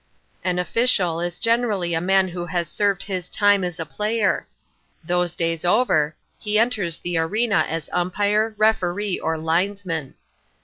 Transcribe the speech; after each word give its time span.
An 0.43 0.57
official 0.57 1.19
is 1.21 1.37
generally 1.37 1.93
a 1.93 2.01
man 2.01 2.29
who 2.29 2.47
has 2.47 2.67
served 2.67 3.03
his 3.03 3.29
time 3.29 3.63
as 3.63 3.79
a 3.79 3.85
player. 3.85 4.47
Those 5.03 5.35
days 5.35 5.63
over, 5.63 6.15
he 6.39 6.57
enters 6.57 6.97
the 6.97 7.19
arena 7.19 7.65
as 7.69 7.87
Umpire, 7.93 8.55
Referee 8.57 9.19
or 9.19 9.37
Linesman. 9.37 10.15